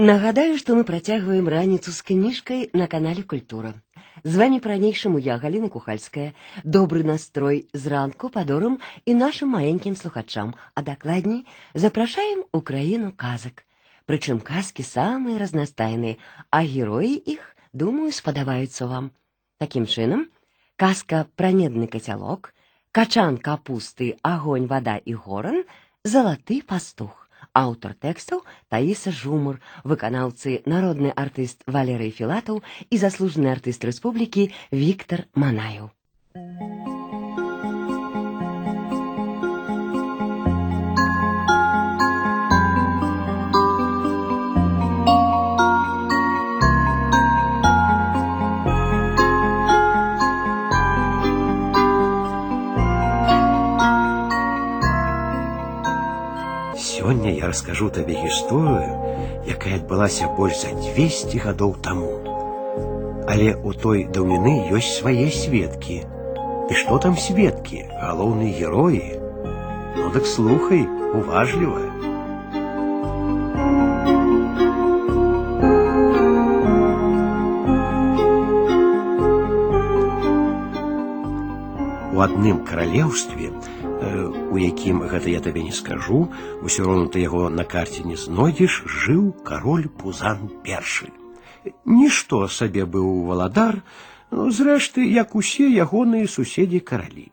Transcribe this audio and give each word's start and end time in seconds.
Нагадаю, 0.00 0.56
што 0.56 0.74
мы 0.78 0.84
працягваем 0.88 1.48
раніцу 1.52 1.92
з 1.92 2.00
кніжкай 2.08 2.60
на 2.72 2.86
канале 2.86 3.22
Культура. 3.22 3.74
З 4.24 4.36
вами 4.36 4.60
по-ранейшаму 4.60 5.18
я, 5.18 5.36
Галіна 5.36 5.68
Кухальская. 5.68 6.32
Добры 6.64 7.04
настрой 7.04 7.68
зранку 7.74 8.30
падорам 8.30 8.78
і 9.04 9.14
нашым 9.14 9.52
маленькім 9.52 9.96
слухачам, 9.96 10.54
а 10.74 10.80
дакладней 10.80 11.44
запрашаем 11.74 12.44
у 12.52 12.62
краіну 12.62 13.12
казак. 13.12 13.66
Прычым 14.08 14.40
казкі 14.40 14.86
самыя 14.88 15.36
разнастайныя, 15.36 16.16
а 16.50 16.64
героі 16.64 17.20
іх, 17.20 17.44
думаю, 17.72 18.12
спадабаюцца 18.16 18.88
вам. 18.88 19.12
Такім 19.60 19.84
чынам, 19.84 20.26
казка 20.80 21.26
пра 21.36 21.52
медны 21.52 21.92
кацялок, 21.92 22.54
качан 22.90 23.36
капусты, 23.36 24.16
агонь, 24.22 24.66
вада 24.66 24.96
і 24.96 25.14
горан, 25.14 25.64
залаты 26.04 26.62
пастух. 26.62 27.23
Аўтар 27.54 27.96
тэкстаў 27.98 28.44
Таіса 28.68 29.10
Жумар, 29.10 29.58
выканаўцы 29.84 30.62
народны 30.66 31.10
артыст 31.16 31.66
Валерый 31.66 32.10
Філатаў 32.10 32.62
і 32.90 32.96
заслужаны 32.96 33.50
артыст 33.50 33.84
рэспублікі 33.84 34.50
Віктор 34.70 35.26
Манаю. 35.34 35.90
Сёння 36.34 36.86
я 36.86 36.93
раскажу 57.74 57.90
табе 57.90 58.14
гісторыю, 58.14 58.94
якая 59.50 59.80
адбылася 59.80 60.30
больш 60.38 60.62
за 60.62 60.70
200 60.94 61.42
гадоў 61.42 61.74
таму. 61.82 62.10
Але 63.26 63.56
у 63.66 63.74
той 63.74 64.06
даўніны 64.06 64.70
ёсць 64.70 64.98
свае 65.00 65.26
сведкі. 65.34 65.98
І 66.70 66.78
што 66.78 66.98
там 67.02 67.18
сведкі, 67.18 67.82
галоўныя 67.98 68.54
героі? 68.54 69.02
Ну 69.98 70.10
дык 70.14 70.30
слухай 70.30 70.86
уважліва. 71.18 71.82
У 82.14 82.22
адным 82.22 82.62
каралеўстве, 82.68 83.50
э, 83.50 83.53
у 84.54 84.58
якім 84.58 85.02
гэта 85.10 85.30
я 85.30 85.40
табе 85.44 85.62
не 85.66 85.72
скажу, 85.72 86.28
усё 86.62 86.84
роўна 86.86 87.08
ты 87.14 87.22
яго 87.22 87.48
на 87.48 87.64
карце 87.64 88.04
не 88.04 88.16
знойдзеш, 88.16 88.82
жыў 88.86 89.32
кароль 89.44 89.88
Пузан 89.88 90.48
першы. 90.64 91.10
Нішто 91.84 92.48
сабе 92.48 92.86
быў 92.86 93.26
валадар, 93.28 93.82
ну, 94.30 94.50
зрэшты, 94.50 95.04
як 95.04 95.34
усе 95.34 95.68
ягоныя 95.68 96.26
суседзі 96.26 96.80
каралі. 96.80 97.28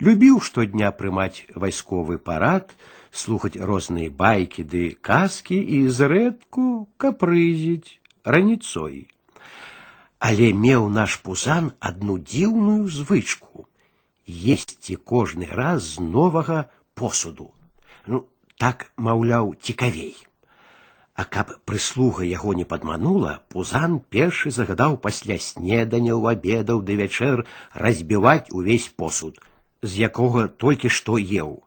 Любіў 0.00 0.40
штодня 0.40 0.90
прымаць 0.90 1.46
вайсковы 1.54 2.18
парад, 2.18 2.74
слухаць 3.10 3.56
розныя 3.56 4.10
байкі 4.10 4.64
ды 4.66 4.82
казкі 5.00 5.56
і 5.56 5.88
зрэдку 5.88 6.88
капрызіць 6.96 7.98
раніцой. 8.24 9.06
Але 10.18 10.50
меў 10.52 10.88
наш 10.88 11.20
пузан 11.22 11.72
адну 11.78 12.18
дзіўную 12.18 12.88
звычку 12.88 13.67
есці 14.28 14.96
кожны 14.96 15.48
раз 15.50 15.96
з 15.96 16.00
новага 16.00 16.66
посуду. 16.94 17.52
Ну, 18.06 18.24
так, 18.58 18.92
маўляў, 18.96 19.54
цікавей. 19.60 20.16
А 21.14 21.24
каб 21.24 21.52
прыслуга 21.64 22.24
яго 22.26 22.54
не 22.58 22.64
падманула, 22.64 23.40
пузан 23.48 24.00
першы 24.10 24.50
загадаў 24.50 24.96
пасля 24.98 25.38
снеданяў, 25.38 26.26
абедаў 26.26 26.82
ды 26.82 26.96
вячэр 26.98 27.44
разбіваць 27.74 28.50
увесь 28.50 28.88
посуд, 28.88 29.38
з 29.82 30.10
якога 30.10 30.48
толькі 30.48 30.90
што 30.90 31.18
еў. 31.18 31.62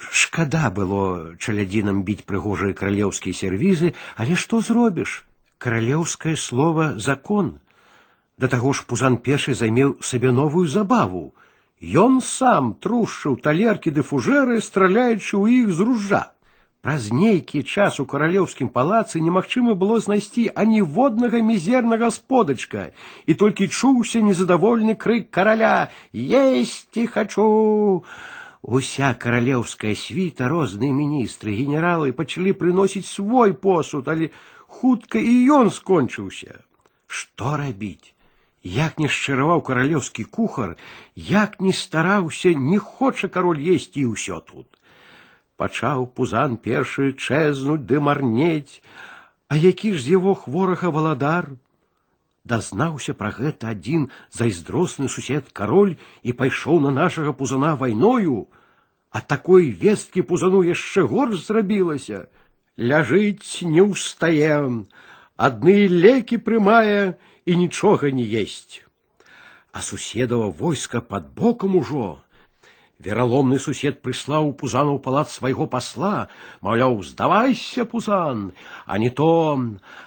Шкада 0.00 0.70
было 0.72 1.36
чалядзінам 1.36 2.04
біць 2.08 2.24
прыгожыя 2.24 2.72
каралеўскія 2.72 3.36
сервізы, 3.36 3.92
але 4.16 4.32
што 4.32 4.62
зробіш? 4.64 5.26
Каралеўскае 5.58 6.36
слово 6.40 6.96
закон. 6.96 7.60
Да 8.40 8.48
таго 8.48 8.72
ж 8.72 8.88
пузан 8.88 9.20
першы 9.20 9.52
займеў 9.52 9.98
сабе 10.00 10.32
новую 10.32 10.64
забаву 10.72 11.34
Ён 11.80 12.20
сам 12.20 12.74
трушчыў 12.84 13.40
талеркі 13.40 13.90
ды 13.96 14.02
фужэры, 14.04 14.60
страляючы 14.60 15.32
ў 15.36 15.64
іх 15.64 15.72
з 15.72 15.80
ружа. 15.88 16.22
Праз 16.80 17.08
нейкі 17.12 17.60
час 17.62 18.00
у 18.00 18.04
каралеўскім 18.08 18.68
палацы 18.74 19.20
немагчыма 19.20 19.74
было 19.80 19.96
знайсці 20.00 20.44
аніводнага 20.62 21.40
мізернага 21.44 22.08
сподачка, 22.08 22.84
і 23.26 23.34
толькі 23.42 23.68
чуўся 23.68 24.20
незадавольны 24.24 24.96
крык 24.96 25.28
караля: 25.28 25.88
Есці 26.12 27.06
хачу! 27.06 28.04
Уся 28.62 29.12
каралеўская 29.16 29.92
світа, 29.96 30.48
розныя 30.48 30.92
міністры, 30.92 31.52
генералы 31.56 32.12
пачалі 32.12 32.52
прыносіць 32.52 33.08
свой 33.08 33.52
посуд, 33.52 34.08
але 34.08 34.32
хутка 34.68 35.20
і 35.20 35.36
ён 35.60 35.72
скончыўся. 35.72 36.60
Што 37.06 37.56
рабіць? 37.56 38.12
Як 38.65 38.97
не 38.99 39.07
шчыраваў 39.07 39.61
каралеўскі 39.61 40.25
кухар, 40.25 40.75
як 41.15 41.59
не 41.61 41.73
стараўся, 41.73 42.49
не 42.49 42.79
хоча 42.81 43.29
кароль 43.29 43.61
есці 43.61 44.01
і 44.01 44.17
ўсё 44.17 44.41
тут. 44.41 44.65
Пачаў 45.55 46.09
пузан 46.09 46.57
першы 46.57 47.13
чэзнуць 47.13 47.85
ды 47.85 48.01
марнець, 48.01 48.81
А 49.47 49.55
які 49.55 49.93
ж 49.93 50.01
з 50.01 50.17
яго 50.17 50.33
хворага 50.33 50.89
валадар? 50.89 51.53
Дазнаўся 52.45 53.13
пра 53.17 53.29
гэта 53.33 53.73
адзін 53.73 54.09
зайздросны 54.33 55.09
сусед 55.09 55.49
кароль 55.53 55.95
і 56.25 56.33
пайшоў 56.33 56.81
на 56.81 56.91
нашага 56.93 57.33
пузана 57.33 57.75
вайною, 57.75 58.49
а 59.09 59.21
такой 59.21 59.69
весткі 59.69 60.25
пузану 60.25 60.61
яшчэ 60.65 61.05
горш 61.05 61.45
зрабілася. 61.45 62.25
Ляжыць 62.77 63.61
не 63.61 63.85
ўстаем, 63.85 64.89
адны 65.37 65.77
лекі 65.89 66.41
прымае, 66.41 67.17
і 67.44 67.56
нічога 67.56 68.10
не 68.10 68.22
есть. 68.22 68.84
А 69.72 69.82
суседава 69.82 70.48
войска 70.50 71.00
под 71.00 71.32
боком 71.34 71.76
ужо. 71.76 72.18
Вераломны 73.00 73.58
сусед 73.58 74.02
прыслаў 74.04 74.52
пузану 74.60 74.96
ў 74.96 75.00
палац 75.00 75.32
свайго 75.32 75.64
пасла, 75.64 76.28
маўляў, 76.60 77.00
здавайся, 77.00 77.86
пузан, 77.88 78.52
а 78.84 78.98
не 79.00 79.08
то, 79.08 79.56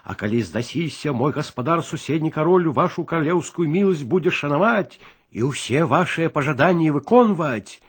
а 0.03 0.13
калі 0.13 0.43
здасіся, 0.45 1.09
мой 1.09 1.33
гаспадар 1.33 1.81
суседні 1.81 2.29
каролю 2.29 2.69
вашу 2.71 3.01
каралеўскую 3.01 3.65
міласць 3.65 4.05
будзе 4.05 4.29
шанаваць 4.29 5.01
і 5.33 5.49
ўсе 5.49 5.89
вашыя 5.89 6.29
пажаданні 6.29 6.93
выконваць. 6.93 7.81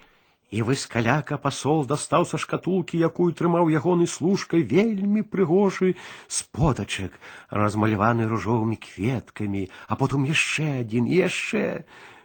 І 0.54 0.62
выскаляка 0.62 1.34
пасол 1.42 1.82
дастаў 1.90 2.24
са 2.30 2.38
шкатулкі, 2.38 2.98
якую 3.02 3.34
трымаў 3.34 3.70
ягоны 3.74 4.06
служкай 4.06 4.62
вельмі 4.62 5.26
прыгожы 5.26 5.96
сподачак, 6.28 7.18
размаляваны 7.50 8.30
ружовымі 8.30 8.78
кветкамі, 8.78 9.66
а 9.90 9.98
потым 9.98 10.28
яшчэ 10.30 10.86
адзін 10.86 11.10
і 11.10 11.18
яшчэ 11.26 11.64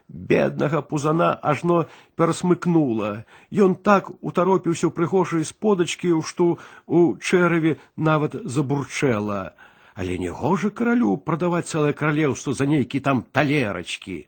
беднага 0.09 0.81
пузана 0.81 1.33
ажно 1.41 1.85
перасмыкнула. 2.17 3.25
Ён 3.49 3.73
так 3.75 4.09
утаропіўся 4.21 4.89
ў 4.89 4.93
прыгожыя 4.93 5.45
сподачкі, 5.45 6.13
што 6.25 6.57
у 6.85 7.17
чэраве 7.17 7.77
нават 7.95 8.37
забурчэла. 8.45 9.53
Але 9.93 10.17
не 10.17 10.29
гожа 10.29 10.69
каралю 10.69 11.17
прадаваць 11.17 11.69
цэлае 11.69 11.93
каралеўства 11.93 12.53
за 12.53 12.65
нейкі 12.65 13.01
там 13.05 13.23
талерачкі. 13.33 14.25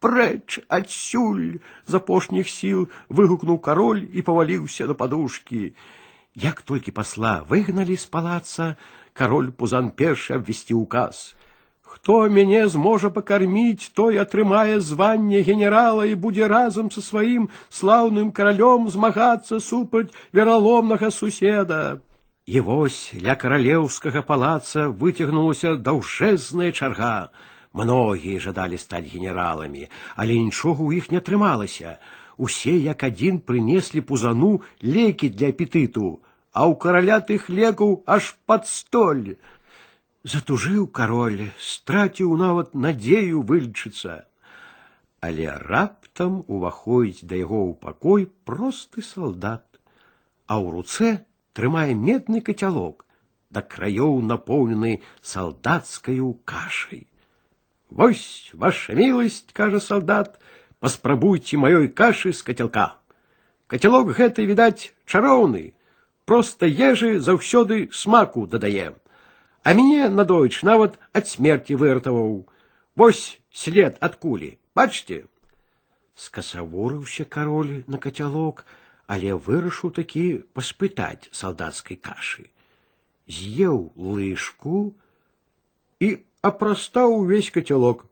Прэч 0.00 0.60
адсюль 0.68 1.58
з 1.86 1.92
апошніх 1.98 2.50
сіл 2.52 2.88
выгукнуў 3.08 3.58
кароль 3.58 4.04
і 4.12 4.22
паваліўся 4.22 4.86
на 4.90 4.94
падушкі. 4.94 5.72
Як 6.36 6.60
толькі 6.62 6.92
пасла 6.92 7.40
выгналі 7.48 7.96
з 7.96 8.06
палаца, 8.06 8.76
кароль 9.16 9.50
пузан 9.50 9.90
першы 9.90 10.36
абвесці 10.36 10.76
указ. 10.76 11.34
Хто 11.80 12.28
мяне 12.28 12.68
зможа 12.68 13.08
пакарміць, 13.10 13.88
той 13.96 14.20
атрымае 14.20 14.80
званне 14.84 15.40
генерала 15.40 16.04
і 16.04 16.14
будзе 16.14 16.46
разам 16.52 16.90
са 16.92 17.00
сваім 17.00 17.48
слаўным 17.72 18.28
каралём 18.36 18.90
змагацца 18.92 19.60
супраць 19.64 20.12
вераломнага 20.36 21.10
суседа. 21.10 22.04
І 22.46 22.60
вось 22.60 23.10
ля 23.24 23.34
каралеўскага 23.34 24.22
палаца 24.22 24.86
выцягнулася 24.86 25.74
даўжэзная 25.88 26.70
чарга. 26.70 27.32
Многія 27.76 28.40
жадалі 28.40 28.78
стаць 28.80 29.08
генералами, 29.12 29.88
але 30.16 30.38
нічога 30.40 30.80
ў 30.80 31.00
іх 31.00 31.10
не 31.12 31.20
атрымалася. 31.20 31.98
Усе 32.36 32.72
як 32.76 33.04
адзін 33.04 33.40
прынеслі 33.40 34.00
пузану 34.00 34.62
лекі 34.80 35.28
для 35.28 35.52
апетыту, 35.52 36.24
а 36.52 36.64
ў 36.64 36.72
караля 36.80 37.20
тых 37.20 37.48
лекаў 37.52 38.02
аж 38.06 38.32
пад 38.48 38.68
столь. 38.68 39.36
Затужыў 40.24 40.88
кароль, 40.88 41.52
страціў 41.60 42.36
нават 42.40 42.74
надзею 42.74 43.44
вылечыцца. 43.44 44.24
Але 45.20 45.52
раптам 45.68 46.44
уваходзіць 46.48 47.28
да 47.28 47.40
яго 47.40 47.60
ў 47.68 47.72
пакой 47.80 48.28
просты 48.48 49.04
салдат, 49.04 49.66
а 50.48 50.60
ў 50.60 50.66
руцэ 50.76 51.10
трымае 51.52 51.92
медны 51.92 52.40
кацялок. 52.40 53.06
да 53.50 53.62
краёў 53.62 54.20
напоўнены 54.20 55.00
салдацкаю 55.22 56.32
кашай. 56.44 57.06
Вось, 57.90 58.50
ваша 58.52 58.94
милость, 58.94 59.52
кажа 59.52 59.80
солдат, 59.80 60.40
паспрабуйце 60.80 61.56
маёй 61.56 61.88
кашы 61.88 62.32
з 62.32 62.42
кацялка. 62.42 62.98
Кацялок 63.66 64.10
гэты, 64.18 64.44
відаць, 64.46 64.92
чароўны, 65.06 65.72
проста 66.24 66.66
ежы 66.66 67.20
заўсёды 67.20 67.88
смаку 67.92 68.46
дадае. 68.46 68.94
А 69.62 69.74
мяне 69.74 70.08
надоіч 70.08 70.62
нават 70.62 70.98
ад 71.12 71.26
смерці 71.26 71.78
выратаваў. 71.78 72.46
Вось 72.94 73.38
след 73.50 73.98
ад 74.00 74.18
кулі, 74.22 74.58
бачце. 74.74 75.24
Скасаворыўся 76.14 77.24
кароль 77.24 77.82
на 77.86 77.98
кацялок, 77.98 78.66
але 79.06 79.34
вырашыў 79.34 79.94
такі 79.94 80.42
паспытаць 80.54 81.30
салдацкай 81.30 81.96
кашы. 81.96 82.50
З'еў 83.26 83.92
лыжку 83.96 84.94
і 86.00 86.22
апрастаў 86.42 87.18
увесь 87.22 87.50
кацялок. 87.50 88.06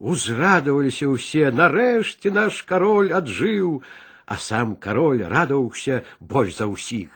Узрадаваліся 0.00 1.06
ўсе, 1.12 1.50
нарэшце 1.52 2.32
наш 2.32 2.64
кароль 2.64 3.12
аджыў, 3.12 3.80
а 4.24 4.38
сам 4.40 4.76
кароль 4.76 5.26
радаваўся 5.28 6.04
больш 6.20 6.56
за 6.60 6.66
ўсіх. 6.70 7.10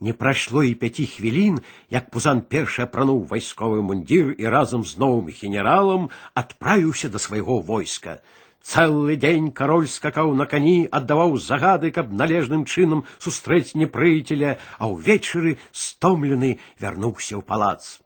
Не 0.00 0.12
прайшло 0.12 0.62
і 0.62 0.74
пяці 0.76 1.06
хвілін, 1.08 1.60
як 1.88 2.10
пузан 2.12 2.42
першы 2.44 2.84
апрануў 2.84 3.24
вайсковы 3.30 3.80
мундзір 3.80 4.34
і 4.36 4.52
разам 4.52 4.84
з 4.84 5.00
новым 5.00 5.32
генералам 5.32 6.10
адправіўся 6.34 7.08
да 7.08 7.18
свайго 7.18 7.60
войска. 7.64 8.20
Цэлы 8.60 9.16
дзень 9.16 9.52
кароль 9.56 9.88
скакаў 9.88 10.34
на 10.34 10.44
кані, 10.44 10.90
аддаваў 10.92 11.38
загады, 11.40 11.94
каб 11.96 12.12
належным 12.12 12.66
чынам 12.66 13.04
сустрэць 13.16 13.78
непрыяцеля, 13.78 14.58
а 14.76 14.90
ўвечары 14.92 15.56
стомлены 15.72 16.58
вярнуўся 16.82 17.40
ў 17.40 17.42
палац. 17.46 18.02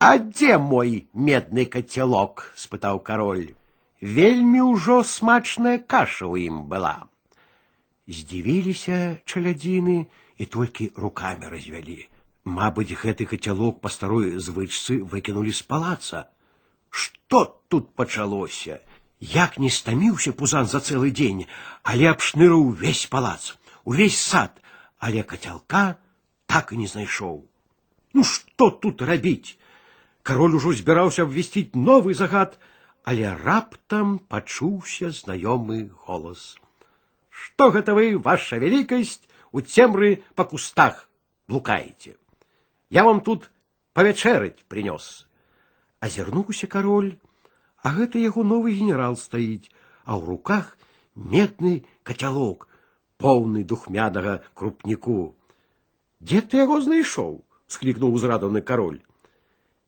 А 0.00 0.18
дзе 0.18 0.58
мой 0.58 1.08
медны 1.12 1.64
кацялок? 1.64 2.52
спытаў 2.54 3.00
кароль. 3.00 3.54
Вельмі 4.00 4.60
ўжо 4.76 5.00
смачная 5.02 5.78
каша 5.80 6.28
ў 6.28 6.52
ім 6.52 6.68
была. 6.68 7.08
Здзівіліся 8.06 9.24
чалядзіны 9.24 9.96
і 10.36 10.44
толькі 10.46 10.92
рукамі 11.00 11.48
развялі. 11.48 12.04
Мабыць, 12.44 12.92
гэты 12.92 13.26
кацялок 13.26 13.80
па 13.80 13.88
старой 13.88 14.36
звычцы 14.38 15.00
выкінулі 15.02 15.50
з 15.50 15.62
палаца. 15.64 16.28
Што 16.90 17.58
тут 17.68 17.96
пачалося? 17.96 18.78
Як 19.18 19.58
не 19.58 19.70
стаміўся 19.72 20.32
пузан 20.36 20.68
за 20.68 20.84
цэлы 20.84 21.10
дзень, 21.10 21.46
але 21.82 22.12
абшнырыў 22.12 22.68
увесь 22.68 23.08
палац, 23.08 23.56
увесь 23.84 24.20
сад, 24.20 24.60
але 24.98 25.24
кацялка 25.24 25.96
так 26.46 26.72
і 26.72 26.84
не 26.84 26.86
знайшоў. 26.86 27.48
Ну 28.14 28.24
што 28.24 28.70
тут 28.70 29.02
рабіць? 29.02 29.56
Кароль 30.22 30.56
ужо 30.58 30.72
збіраўся 30.74 31.22
абвясціць 31.22 31.78
новы 31.78 32.14
загад, 32.18 32.58
але 33.06 33.30
раптам 33.38 34.18
пачуўся 34.18 35.10
знаёмы 35.14 35.90
голас. 36.06 36.58
Што 37.30 37.70
гэта 37.70 37.94
вы, 37.94 38.18
ваша 38.18 38.58
вялікасць, 38.58 39.22
у 39.52 39.62
цемры 39.62 40.24
па 40.34 40.44
кустах 40.44 41.06
блукаеце? 41.46 42.16
Я 42.90 43.04
вам 43.06 43.20
тут 43.20 43.50
павячэраць 43.94 44.66
прынёс. 44.66 45.26
Азірнуўся 46.00 46.66
кароль, 46.66 47.14
а 47.86 47.94
гэта 47.94 48.18
яго 48.18 48.42
новы 48.42 48.74
генерал 48.74 49.16
стаіць, 49.16 49.70
а 50.02 50.18
ў 50.18 50.26
руках 50.26 50.74
медны 51.14 51.86
кацялок, 52.02 52.66
поўны 53.22 53.62
духмянага 53.62 54.42
крупніку. 54.54 55.36
Дзе 56.20 56.42
ты 56.42 56.66
яго 56.66 56.80
знайшоў? 56.82 57.46
склікнуў 57.66 58.14
узраданы 58.14 58.62
кароль. 58.62 59.00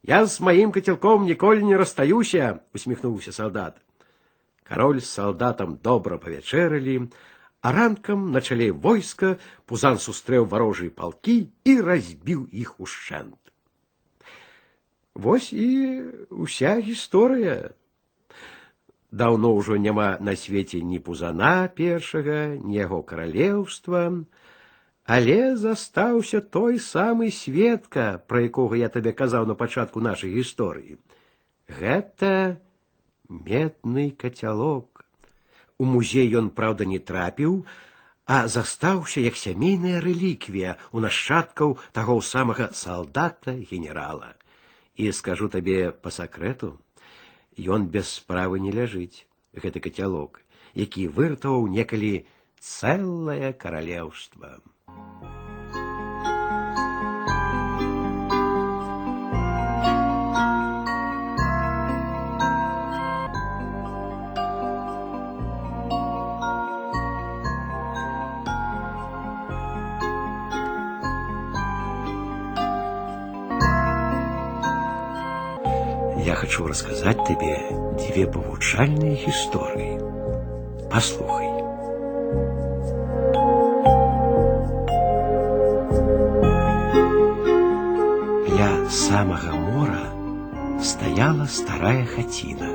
Я 0.03 0.27
з 0.27 0.41
маім 0.41 0.73
кацялком 0.73 1.25
ніколі 1.27 1.65
не 1.69 1.77
расстаюся, 1.77 2.61
усміхнуўся 2.75 3.33
салдат. 3.33 3.77
Кароль 4.62 5.00
з 5.00 5.11
салдатам 5.11 5.79
добра 5.83 6.19
павячэралі, 6.19 7.09
а 7.61 7.73
ранкам 7.73 8.31
на 8.33 8.41
чале 8.41 8.71
войска 8.73 9.37
пузан 9.67 9.99
сустрэў 9.99 10.47
варожыя 10.47 10.95
палкі 10.95 11.50
і 11.65 11.81
разбіў 11.81 12.47
іх 12.53 12.79
ушчэнт. 12.79 13.37
Вось 15.15 15.53
і 15.53 15.69
уся 16.31 16.79
гісторыя. 16.79 17.75
Даўно 19.11 19.56
ўжо 19.56 19.81
няма 19.81 20.21
на 20.21 20.37
свеце 20.37 20.79
ні 20.85 21.00
пузана 21.00 21.67
першага, 21.75 22.55
ні 22.61 22.77
яго 22.79 23.03
каралеўства, 23.03 24.12
але 25.09 25.56
застаўся 25.56 26.41
той 26.41 26.79
самы 26.79 27.31
сведка, 27.33 28.21
пра 28.29 28.45
якога 28.45 28.77
я 28.77 28.93
табе 28.93 29.17
казаў 29.17 29.49
на 29.49 29.56
пачатку 29.56 30.05
нашай 30.05 30.37
гісторыі. 30.37 30.99
Гэта 31.65 32.61
медны 33.29 34.11
кацялок. 34.12 35.05
У 35.79 35.89
музей 35.89 36.29
ён, 36.37 36.50
праўда, 36.53 36.85
не 36.85 36.99
трапіў, 36.99 37.65
а 38.29 38.45
застаўся 38.53 39.25
як 39.25 39.41
сямейная 39.41 40.05
рэліквія 40.05 40.77
у 40.93 41.00
нашчадкаў 41.00 41.79
таго 41.97 42.21
самага 42.21 42.69
салдата 42.77 43.56
генерала. 43.73 44.35
І 45.00 45.09
скажу 45.17 45.49
табе 45.49 45.89
па 45.93 46.12
сакрэту, 46.12 46.77
ён 47.56 47.89
без 47.89 48.12
справы 48.21 48.61
не 48.61 48.77
ляжыць, 48.77 49.25
гэты 49.56 49.81
кацялок, 49.81 50.43
які 50.77 51.09
выратаваў 51.09 51.65
некалі 51.73 52.27
цэлае 52.61 53.56
каралеўства. 53.56 54.61
Я 76.25 76.36
хочу 76.36 76.66
рассказать 76.66 77.18
тебе 77.28 77.60
две 77.98 78.25
повучальные 78.25 79.30
истории. 79.30 80.00
Послухай. 80.89 81.62
самага 88.93 89.55
мора 89.55 90.07
стаяла 90.83 91.47
старая 91.47 92.05
хаціна, 92.07 92.71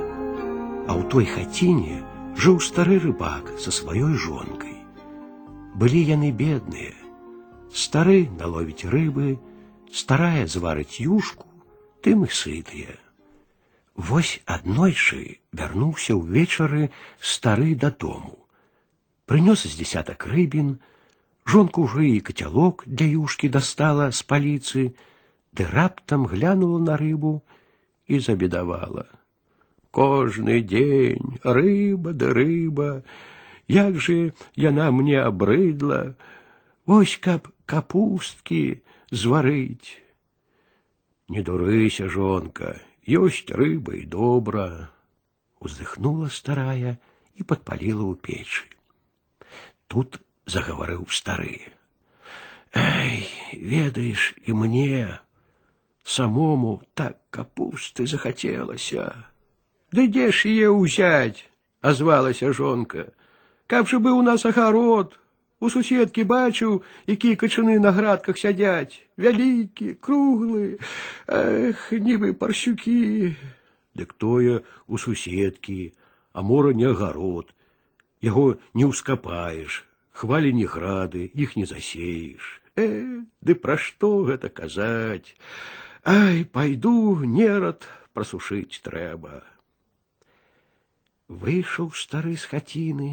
а 0.87 0.91
ў 0.97 1.01
той 1.13 1.25
хаціне 1.25 2.01
жыў 2.37 2.59
стары 2.59 2.99
рыбак 3.03 3.53
са 3.61 3.71
сваёй 3.71 4.17
жонкай. 4.17 4.75
Былі 5.73 6.01
яны 6.09 6.29
бедныя. 6.31 6.93
Стары 7.73 8.29
наловіць 8.37 8.85
рыбы, 8.85 9.39
старая 9.89 10.45
зварыць 10.45 11.01
юшку, 11.01 11.49
тым 12.05 12.25
і 12.27 12.29
сытыя. 12.29 12.93
Вось 13.95 14.41
аднойчы 14.45 15.39
вярнуўся 15.53 16.17
ўвечары 16.17 16.89
стары 17.21 17.73
дадому. 17.77 18.37
Прынёс 19.29 19.65
з 19.65 19.73
дзясятак 19.77 20.25
рыбін, 20.27 20.77
жонку 21.45 21.85
ўжо 21.85 22.01
і 22.01 22.19
кацялок 22.19 22.83
для 22.85 23.05
юшкі 23.05 23.49
дастала 23.49 24.11
з 24.11 24.21
паліцы, 24.25 24.93
ды 25.53 25.65
раптам 25.65 26.25
глянула 26.25 26.79
на 26.79 26.97
рыбу 26.97 27.43
і 28.07 28.19
забедавала. 28.19 29.07
Кожны 29.91 30.61
дзень 30.61 31.37
рыба 31.43 32.13
да 32.13 32.33
рыба, 32.33 33.03
як 33.67 33.99
жа 34.01 34.33
яна 34.55 34.91
мне 34.91 35.21
абрыдла, 35.21 36.15
Вось 36.85 37.15
каб 37.15 37.47
капусткі 37.65 38.83
зварыць. 39.07 40.03
Не 41.31 41.41
дурыся, 41.47 42.09
жонка, 42.11 42.75
ёсць 43.07 43.47
рыба 43.47 43.95
і 43.95 44.03
добра. 44.03 44.91
Уздыхнула 45.63 46.27
старая 46.27 46.99
і 47.39 47.47
падпаліла 47.47 48.03
ў 48.03 48.19
печы. 48.19 48.67
Тут 49.87 50.19
загаварыў 50.43 51.07
стары. 51.07 51.71
Эй, 52.75 53.31
ведаеш, 53.55 54.35
і 54.43 54.51
мне 54.59 55.23
самому 56.07 56.81
так 56.93 57.17
капусты 57.29 58.07
захацелася. 58.07 59.27
Ды 59.93 60.07
дзе 60.07 60.31
ж 60.31 60.49
яе 60.49 60.69
ўзяць, 60.73 61.45
азвалася 61.81 62.53
жонка. 62.53 63.11
Каб 63.67 63.87
жа 63.87 63.99
быў 64.03 64.19
у 64.19 64.25
нас 64.25 64.45
агарод, 64.45 65.17
у 65.63 65.69
суседкі 65.69 66.27
бачыў, 66.27 66.83
якія 67.07 67.39
качаны 67.39 67.79
на 67.79 67.93
градках 67.95 68.37
сядзяць, 68.37 68.99
вялікі, 69.15 69.95
круглы, 69.95 70.79
эх, 71.27 71.91
нібы 71.93 72.33
парсюкі. 72.33 73.35
Дык 73.95 74.13
тое 74.17 74.63
у 74.87 74.97
суседкі, 74.97 75.93
а 76.33 76.41
мора 76.41 76.73
не 76.73 76.89
агарод. 76.91 77.53
Яго 78.19 78.57
не 78.73 78.89
ўскапаеш, 78.89 79.85
хвалі 80.11 80.51
не 80.57 80.65
грады, 80.65 81.29
іх 81.31 81.55
не 81.55 81.65
засееш. 81.69 82.59
Э, 82.75 83.23
ды 83.41 83.55
пра 83.55 83.77
што 83.77 84.25
гэта 84.25 84.49
казаць? 84.49 85.37
Ай, 86.07 86.43
пайду 86.43 87.23
нерад 87.23 87.87
прасушыць 88.13 88.83
трэба. 88.83 89.41
Выйшаў 91.31 91.93
стары 91.95 92.35
з 92.35 92.49
хаціны, 92.51 93.11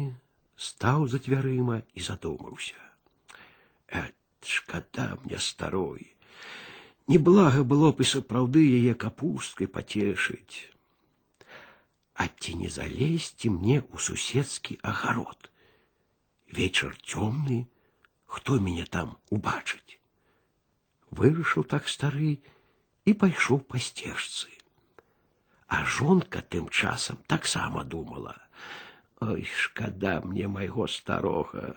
стаў 0.55 1.07
за 1.07 1.21
дзвярыма 1.23 1.81
і 1.95 2.03
задумаўся. 2.03 2.77
Э, 3.87 4.11
шкада 4.43 5.17
мне 5.23 5.39
старой. 5.39 6.11
Неблага 7.07 7.63
было 7.63 7.91
б 7.91 8.03
і 8.03 8.11
сапраўды 8.11 8.61
яе 8.61 8.93
капусткай 8.93 9.67
пацешыць. 9.67 10.69
А 12.13 12.27
ці 12.27 12.59
не 12.61 12.69
залезці 12.69 13.49
мне 13.55 13.81
ў 13.81 13.97
суседскі 13.97 14.77
агарод? 14.83 15.49
Вечар 16.51 16.93
цёмны, 17.07 17.65
хто 18.27 18.59
мяне 18.59 18.85
там 18.85 19.17
убачыць? 19.31 19.97
Вырашыў 21.11 21.63
так 21.63 21.87
стары 21.87 22.37
і 23.05 23.13
пайшоў 23.13 23.61
па 23.71 23.79
сцежцы. 23.79 24.49
А 25.67 25.83
жонка 25.85 26.41
тым 26.41 26.67
часам 26.69 27.17
таксама 27.27 27.83
думала: 27.83 28.35
Ой, 29.21 29.47
шкада 29.55 30.21
мне 30.21 30.47
майго 30.47 30.87
старога. 30.87 31.75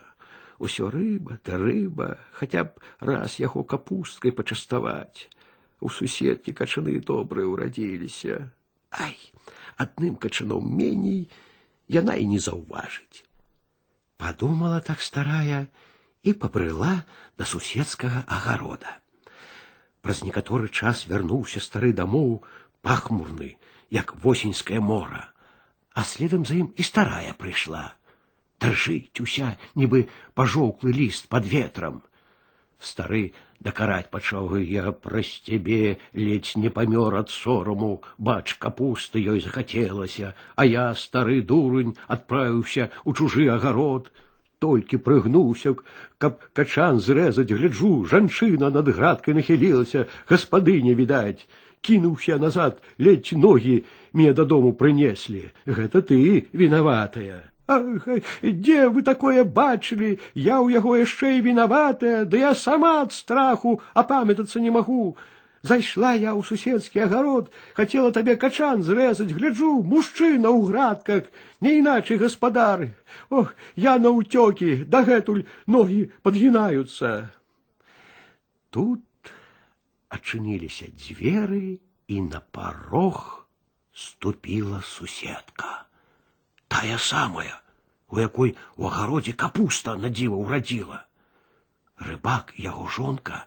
Усё 0.59 0.91
рыба 0.91 1.39
да 1.45 1.59
рыба, 1.59 2.19
хаця 2.33 2.65
б 2.65 2.73
раз 3.01 3.39
яго 3.39 3.65
капусткай 3.65 4.33
пачаставаць. 4.33 5.29
У 5.81 5.91
суседкі 5.91 6.55
качаны 6.57 6.99
добрыя 7.01 7.45
ўрадзіліся. 7.51 8.49
Ай, 8.91 9.19
адным 9.77 10.17
качаном 10.17 10.65
меней 10.65 11.29
яна 11.89 12.15
і 12.17 12.27
не 12.33 12.39
заўважыць. 12.39 13.27
Падумала 14.17 14.81
так 14.81 15.03
старая 15.03 15.67
і 16.23 16.33
пабрыла 16.33 17.05
да 17.37 17.45
суседскага 17.45 18.25
агарода. 18.27 18.99
Праз 20.05 20.23
некаторы 20.23 20.69
час 20.69 21.07
вярнуўся 21.09 21.61
стары 21.65 21.93
дамоў 21.97 22.45
пахмурны, 22.85 23.57
як 23.91 24.15
восеньскае 24.25 24.81
мора, 24.81 25.29
а 25.95 26.05
следам 26.05 26.45
за 26.45 26.61
ім 26.61 26.73
і 26.77 26.83
старая 26.83 27.33
прыйшла. 27.39 27.95
Дрыжыць 28.61 29.21
уся, 29.25 29.57
нібы 29.75 30.09
пажоўклы 30.35 30.93
ліст 30.93 31.29
под 31.29 31.49
ветрам. 31.49 32.03
Стары 32.81 33.33
дакараць 33.65 34.11
пачаў 34.13 34.57
я 34.61 34.93
праз 35.07 35.31
цябе 35.49 35.97
ледзь 36.13 36.57
не 36.61 36.71
памёр 36.79 37.17
ад 37.21 37.33
сораму, 37.33 38.03
бач 38.19 38.57
капусты 38.65 39.25
ёй 39.25 39.41
захацелася, 39.41 40.35
а 40.57 40.67
я 40.69 40.87
стары 40.95 41.41
дурань 41.41 41.97
адправіўся 42.09 42.91
ў 43.05 43.11
чужы 43.17 43.49
агарод. 43.57 44.13
Толькі 44.65 44.97
прыгнуўся, 45.07 45.75
каб 46.19 46.41
качан 46.57 47.01
зрэзаць, 47.07 47.53
гляджу, 47.53 48.07
жанчына 48.09 48.71
над 48.73 48.89
градкай 48.97 49.37
нахілілася, 49.37 50.07
гаспадыня 50.31 50.95
відаць. 51.01 51.45
Кінуўся 51.85 52.39
назад, 52.41 52.79
ледзь 52.99 53.37
ногі 53.37 53.83
мне 54.13 54.33
дадому 54.33 54.73
прынеслі. 54.73 55.51
Гэта 55.67 56.01
ты 56.01 56.49
вінаватая. 56.53 57.43
Ах, 57.67 58.09
дзе 58.43 58.89
вы 58.89 59.03
такое 59.03 59.45
бачылі, 59.45 60.17
я 60.35 60.61
ў 60.61 60.77
яго 60.77 60.97
яшчэ 61.01 61.37
і 61.37 61.45
вінаватая, 61.45 62.25
да 62.25 62.37
я 62.37 62.55
сама 62.55 63.01
ад 63.05 63.13
страху 63.13 63.81
апамятацца 63.93 64.61
не 64.61 64.73
магу. 64.73 65.17
Зайшла 65.65 66.13
я 66.13 66.37
ў 66.37 66.45
суседскі 66.45 67.07
агарод, 67.09 67.49
хацела 67.73 68.13
табе 68.13 68.37
качан 68.37 68.83
зрэзаць, 68.85 69.33
гляджу, 69.33 69.81
мужчына 69.81 70.53
ў 70.53 70.69
градках, 70.69 71.31
не 71.65 71.79
іначай 71.81 72.21
гаспадар. 72.21 72.93
Ох, 73.31 73.55
я 73.75 73.97
на 73.97 74.13
ўцёкі, 74.13 74.85
дагэтуль 74.85 75.49
ногі 75.65 76.13
падгінаюцца. 76.21 77.33
Тут 78.69 79.33
адчыніліся 80.13 80.93
дзверы, 80.93 81.81
і 82.09 82.21
на 82.21 82.41
парог 82.41 83.49
ступіла 83.93 84.83
суседка 84.83 85.87
тая 86.69 86.99
самая, 86.99 87.63
у 88.09 88.19
якой 88.19 88.57
у 88.77 88.87
агародзе 88.87 89.33
капуста 89.33 89.97
на 89.97 90.11
дзіва 90.11 90.37
ўрадзіла. 90.37 91.07
Рыбак 91.97 92.53
і 92.59 92.67
яго 92.67 92.89
жонка 92.91 93.47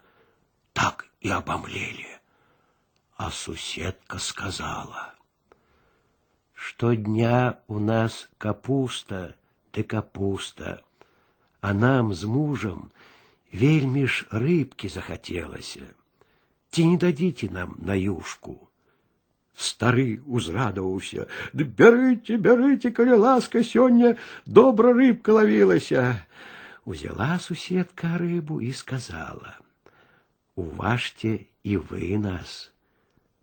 так 0.74 1.06
і 1.22 1.30
абамлелі. 1.30 2.08
А 3.18 3.32
суседка 3.32 4.20
сказала: « 4.20 6.54
Штодня 6.54 7.58
у 7.68 7.80
нас 7.80 8.30
капуста 8.38 9.36
ты 9.72 9.84
капуста, 9.84 10.82
а 11.62 11.74
нам 11.74 12.14
з 12.14 12.24
мужам 12.24 12.92
вельмі 13.54 14.08
ж 14.08 14.26
рыбкі 14.32 14.90
захацелася. 14.90 15.82
Ці 16.70 16.86
не 16.86 16.98
дадзіце 16.98 17.50
нам 17.52 17.76
на 17.80 17.94
юшку. 17.94 18.68
Стары 19.58 20.22
узрадаваўся: « 20.26 21.54
Ды 21.54 21.66
бярыце, 21.66 22.38
бярыце, 22.38 22.92
калі 22.92 23.18
ласка 23.18 23.66
сёння 23.66 24.18
добра 24.46 24.94
рыбка 24.94 25.34
лавілася. 25.34 26.22
Узяла 26.86 27.40
суседка 27.40 28.18
рыбу 28.18 28.62
і 28.62 28.74
сказала: « 28.74 29.61
Уважьте 30.56 31.46
і 31.64 31.78
вы 31.78 32.18
нас. 32.18 32.72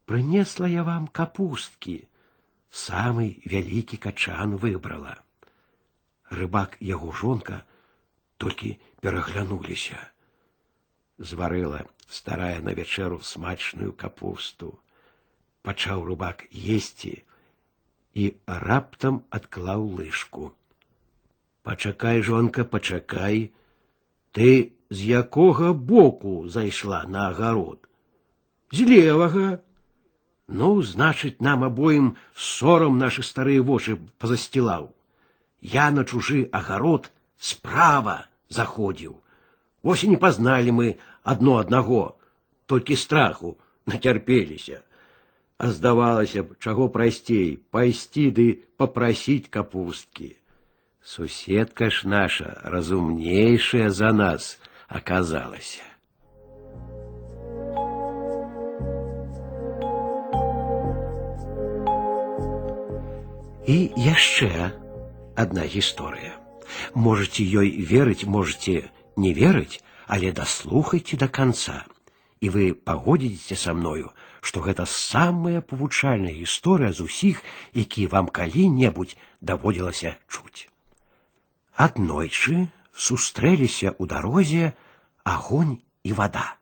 Прынесла 0.04 0.66
я 0.68 0.82
вам 0.84 1.06
капусткі, 1.08 2.08
самы 2.70 3.40
вялікі 3.46 3.96
качан 3.96 4.56
выбрала. 4.56 5.16
Рыбак 6.30 6.76
яго 6.80 7.12
жонка 7.12 7.64
толькі 8.36 8.76
пераглянуліся. 9.00 10.00
Зварыла 11.18 11.86
старая 12.08 12.60
на 12.60 12.74
вячэру 12.74 13.22
смачную 13.22 13.92
капусту 13.92 14.78
пачаў 15.64 16.04
рубак 16.04 16.44
есці 16.52 17.14
і 18.22 18.24
раптам 18.46 19.22
адклаў 19.38 19.86
лыжку. 19.98 20.52
Пачакай, 21.64 22.20
жонка, 22.20 22.64
пачакай, 22.64 23.48
ты 24.32 24.72
з 24.90 25.00
якога 25.22 25.72
боку 25.72 26.48
зайшла 26.48 27.04
на 27.08 27.28
агарод? 27.30 27.78
З 28.72 28.86
левага. 28.90 29.58
Ну, 30.48 30.82
значыць, 30.82 31.40
нам 31.40 31.64
абоім 31.64 32.16
сорам 32.36 32.98
нашы 32.98 33.22
старыя 33.24 33.62
вочы 33.62 33.96
пазасцілаў. 34.18 34.90
Я 35.62 35.90
на 35.90 36.04
чужы 36.04 36.48
агарод 36.52 37.10
справа 37.38 38.28
заходзіў. 38.50 39.16
Вось 39.82 40.04
і 40.04 40.12
не 40.12 40.18
пазналі 40.20 40.72
мы 40.72 40.88
адно 41.22 41.56
аднаго, 41.62 42.16
толькі 42.66 42.96
страху 42.96 43.56
нацярпеліся. 43.86 44.82
А 45.56 45.70
здавалася 45.70 46.42
б, 46.42 46.56
чаго 46.58 46.88
прасцей 46.88 47.62
пайсці 47.70 48.30
ды 48.34 48.46
попрасіць 48.76 49.48
капусткі. 49.48 50.34
Суседка 51.06 51.90
ж 51.90 52.08
наша 52.08 52.60
разумнейшая 52.64 53.90
за 53.90 54.12
нас 54.12 54.58
аказалася. 54.88 55.82
І 63.66 63.92
яшчэ 63.96 64.72
одна 65.36 65.68
гісторыя. 65.68 66.40
Можете 66.94 67.44
ёй 67.44 67.84
верыць, 67.84 68.24
можете 68.24 68.88
не 69.16 69.36
верыць, 69.36 69.84
але 70.06 70.32
даслухайце 70.32 71.16
до 71.16 71.28
конца, 71.28 71.84
і 72.40 72.48
вы 72.48 72.72
пагодзіцеся 72.72 73.56
са 73.56 73.74
мною, 73.76 74.12
што 74.40 74.60
гэта 74.60 74.84
самая 74.88 75.60
павучальная 75.60 76.32
гісторыя 76.32 76.92
з 76.92 77.00
усіх, 77.00 77.44
які 77.72 78.06
вам 78.06 78.28
калі-небудзь 78.28 79.16
даводзілася 79.40 80.16
чуць. 80.28 80.68
Аднойчы 81.78 82.68
сустрэліся 82.94 83.90
ў 83.98 84.06
дарозе 84.06 84.72
агонь 85.24 85.80
і 86.04 86.12
вада. 86.12 86.54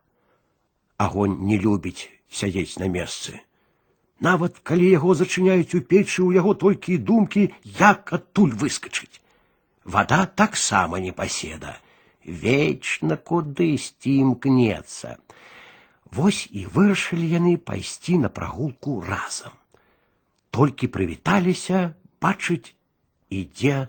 Агонь 0.96 1.36
не 1.44 1.58
любіць 1.58 2.08
сядзець 2.32 2.78
на 2.80 2.88
месцы. 2.88 3.40
Нават 4.22 4.62
калі 4.62 4.88
яго 4.88 5.14
зачыняюць 5.18 5.74
у 5.74 5.82
печы, 5.82 6.22
у 6.22 6.32
яго 6.32 6.54
толькі 6.54 6.96
думкі, 6.96 7.50
як 7.78 8.12
адтуль 8.16 8.54
выскачыць. 8.54 9.20
Вада 9.84 10.26
таксама 10.26 11.00
не 11.02 11.12
паседа, 11.12 11.76
вечна 12.24 13.18
кудысьці 13.18 14.14
імкнецца. 14.22 15.18
Вось 16.12 16.46
і 16.52 16.64
вырашылі 16.72 17.26
яны 17.26 17.56
пайсці 17.56 18.18
на 18.24 18.28
прагулку 18.28 19.00
разам. 19.00 19.52
Толькі 20.54 20.92
прывіталіся, 20.94 21.94
бачыць, 22.22 22.76
ідзе 23.28 23.88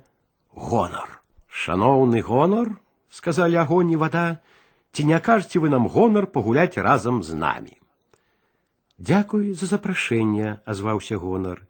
гонар. 0.50 1.17
Шаноўны 1.58 2.22
гонар, 2.22 2.74
сказалі 3.10 3.62
агонь 3.64 3.94
і 3.94 4.00
вада, 4.02 4.42
ці 4.92 5.06
не 5.10 5.20
кажаце 5.20 5.60
вы 5.60 5.70
нам 5.70 5.88
гонар 5.88 6.28
пагуляць 6.28 6.78
разам 6.78 7.24
з 7.24 7.38
намі. 7.38 7.78
Дзякуй 8.98 9.54
за 9.54 9.70
запрашэнне, 9.70 10.60
азваўся 10.66 11.18
гонар. 11.18 11.64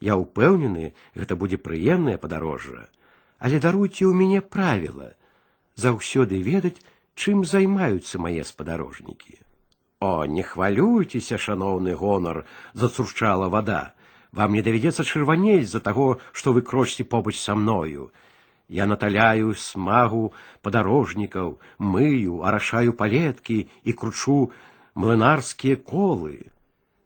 Я 0.00 0.18
ўпэўнены, 0.18 0.94
гэта 1.14 1.36
будзе 1.38 1.58
прыемнае 1.58 2.18
падарожжа, 2.18 2.88
але 3.38 3.58
даруйце 3.58 4.06
ў 4.06 4.14
мяне 4.14 4.40
правіла 4.42 5.14
заўсёды 5.76 6.42
ведаць, 6.42 6.80
чым 7.14 7.44
займаюцца 7.44 8.18
мае 8.18 8.44
спадарожнікі. 8.44 9.38
О, 10.00 10.26
не 10.26 10.42
хвалюйцеся, 10.42 11.38
шаноўны 11.38 11.94
гонар, 11.94 12.44
зацурчала 12.74 13.48
вода. 13.48 13.94
Вам 14.32 14.52
не 14.52 14.62
давядзецца 14.62 15.04
чырванець 15.04 15.70
за 15.70 15.80
таго, 15.80 16.18
што 16.32 16.52
вы 16.52 16.62
крочце 16.62 17.04
побач 17.04 17.38
са 17.38 17.54
мною. 17.54 18.10
Я 18.67 18.85
наталяю 18.85 19.55
смагу 19.55 20.33
падарожнікаў, 20.61 21.55
мыю, 21.79 22.43
арашаю 22.43 22.91
палеткі 22.99 23.63
і 23.87 23.93
кручу 23.93 24.51
млынарскія 24.95 25.79
колы. 25.79 26.51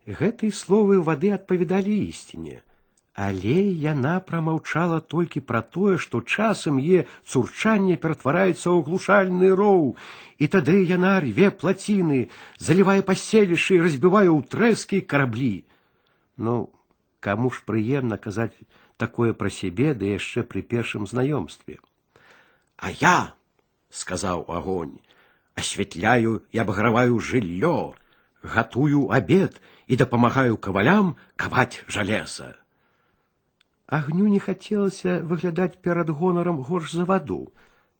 Гэтыя 0.09 0.49
словы 0.49 0.97
вады 1.05 1.29
адпавядалі 1.37 1.97
ісціне. 2.09 2.65
Але 3.13 3.55
яна 3.83 4.17
прамаўчала 4.25 4.99
толькі 5.13 5.43
пра 5.45 5.61
тое, 5.61 5.97
што 6.01 6.23
часам 6.25 6.79
е 6.81 7.05
цурчанне 7.27 7.97
ператвараецца 8.01 8.65
ў 8.71 8.81
глушальны 8.87 9.53
роў, 9.53 9.95
і 10.41 10.45
тады 10.47 10.81
яна 10.89 11.19
рве 11.21 11.51
плаціны, 11.51 12.31
залівае 12.57 13.05
паселішчы 13.05 13.77
і 13.77 13.83
разбівае 13.85 14.29
ў 14.33 14.41
трэскі 14.49 15.05
караблі. 15.05 15.53
Ну, 16.37 16.71
каму 17.19 17.51
ж 17.53 17.61
прыемна 17.67 18.17
казаць 18.17 18.55
такое 19.00 19.32
пра 19.32 19.50
сябе, 19.50 19.94
ды 19.94 20.12
яшчэ 20.16 20.42
пры 20.42 20.62
першым 20.62 21.06
знаёмстве. 21.06 21.78
А 22.76 22.90
я, 22.90 23.34
сказаў 23.90 24.44
агонь, 24.48 24.98
асвятляю 25.54 26.42
і 26.52 26.58
абграваю 26.64 27.18
жыллё, 27.18 27.94
гатую 28.42 29.08
абед 29.10 29.60
і 29.86 29.96
дапамагаю 29.96 30.56
кавалям 30.56 31.16
каваць 31.36 31.84
жалеза. 31.88 32.56
Агню 33.86 34.26
не 34.26 34.40
хацелася 34.40 35.22
выглядаць 35.22 35.78
перад 35.78 36.10
гонарам 36.10 36.62
горш 36.62 36.92
за 36.92 37.04
ваду, 37.04 37.52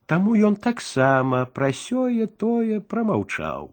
Таму 0.07 0.37
ён 0.39 0.55
таксама 0.55 1.47
пра 1.51 1.73
сёе 1.75 2.27
тое 2.43 2.79
прамаўчаў. 2.81 3.73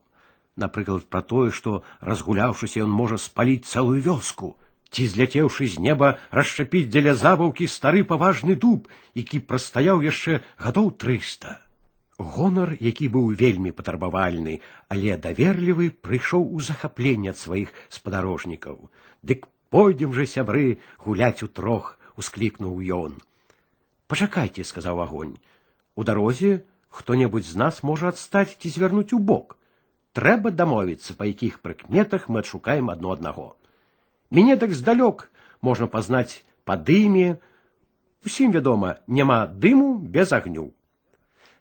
Напрыклад, 0.58 1.06
пра 1.06 1.22
тое, 1.22 1.52
што 1.54 1.84
разгуляўшыся 2.02 2.82
ён 2.86 2.90
можа 2.90 3.20
спаліць 3.22 3.70
цэлую 3.70 4.02
вёску, 4.02 4.58
ці 4.91 5.07
зляцеўшы 5.13 5.69
з 5.69 5.83
неба 5.85 6.17
расшчапіць 6.39 6.89
дзеля 6.89 7.15
забаўкі 7.15 7.69
стары 7.69 8.05
паважны 8.05 8.57
дуб, 8.57 8.89
які 9.15 9.41
прастаяў 9.41 10.03
яшчэ 10.03 10.41
гадоў 10.57 10.93
трыста. 11.03 11.61
Гонар, 12.19 12.75
які 12.81 13.09
быў 13.15 13.31
вельмі 13.41 13.71
патрабавальны, 13.71 14.61
але 14.89 15.17
даверлівы, 15.17 15.91
прыйшоў 15.91 16.49
у 16.51 16.59
захапленне 16.69 17.31
ад 17.31 17.39
сваіх 17.39 17.71
спадарожнікаў. 17.95 18.91
Дык 19.23 19.47
пойдзем 19.71 20.17
жа 20.17 20.27
сябры 20.27 20.81
гуляць 20.99 21.45
у 21.47 21.49
трох, 21.49 21.95
усклікнуў 22.17 22.83
ён. 22.99 23.21
Пачакайце, 24.09 24.65
сказаў 24.65 25.05
агонь. 25.05 25.39
У 25.95 26.03
дарозе 26.03 26.65
хто-небудзь 26.89 27.53
з 27.53 27.61
нас 27.63 27.83
можа 27.87 28.11
адстаць 28.11 28.57
ці 28.59 28.69
звярнуць 28.75 29.15
у 29.15 29.23
бок. 29.23 29.55
Трэба 30.19 30.51
дамовіцца, 30.51 31.15
па 31.15 31.29
якіх 31.31 31.61
прыкметах 31.63 32.27
мы 32.27 32.43
адшукаем 32.43 32.91
адно 32.91 33.15
аднаго. 33.15 33.55
Мяне 34.30 34.58
так 34.58 34.74
здалёк 34.74 35.30
можна 35.62 35.88
пазнаць 35.88 36.44
па 36.66 36.76
дыме. 36.76 37.40
Усім 38.26 38.52
вядома, 38.52 38.98
няма 39.08 39.46
дыму 39.48 40.00
без 40.00 40.32
агню. 40.32 40.72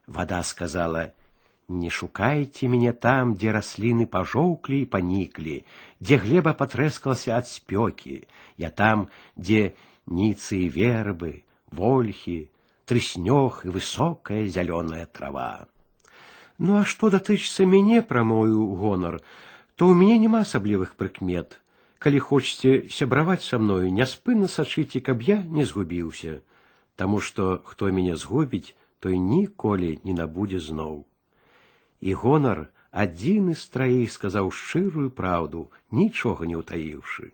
Вада 0.07 0.43
сказала: « 0.43 1.69
Не 1.69 1.91
шукайце 1.91 2.69
мяне 2.69 2.93
там, 2.93 3.35
дзе 3.35 3.53
расліны 3.53 4.07
пажоўклі 4.07 4.83
і 4.83 4.89
паніклі, 4.95 5.65
дзе 6.01 6.17
глеба 6.19 6.53
патрэскалася 6.53 7.39
ад 7.39 7.47
спёкі, 7.49 8.27
я 8.59 8.71
там, 8.71 9.09
дзе 9.37 9.73
ніцы 10.07 10.67
і 10.67 10.69
вербы, 10.69 11.45
вольхі, 11.71 12.51
трыснёг 12.85 13.63
і 13.65 13.73
высокая 13.79 14.47
зялёная 14.49 15.07
трава. 15.07 15.67
Ну 16.59 16.77
а 16.77 16.85
што 16.85 17.11
датычыцца 17.11 17.65
мяне 17.65 18.03
пра 18.03 18.23
мою 18.27 18.75
гонар, 18.77 19.23
то 19.77 19.89
ў 19.89 19.95
мяне 19.97 20.19
няма 20.27 20.43
асаблівых 20.45 20.95
прыкмет. 20.99 21.59
Калі 22.03 22.19
хочаце 22.19 22.71
сябраваць 22.91 23.45
са 23.47 23.59
мною, 23.63 23.91
няспынна 23.99 24.49
сачыце, 24.51 25.01
каб 25.01 25.23
я 25.23 25.43
не 25.59 25.65
згубіўся, 25.65 26.41
Таму 26.97 27.21
што 27.27 27.63
хто 27.65 27.89
мяне 27.91 28.17
згубіць, 28.17 28.75
той 29.01 29.19
ніколі 29.19 29.99
не 30.05 30.15
набудзе 30.19 30.61
зноў. 30.61 31.05
І 32.01 32.15
гонар 32.15 32.69
адзіны 33.05 33.55
з 33.57 33.65
траіх 33.75 34.13
сказаў 34.13 34.51
шчырую 34.59 35.09
праўду, 35.21 35.71
нічога 35.91 36.47
не 36.51 36.59
ўтаіўшы. 36.61 37.33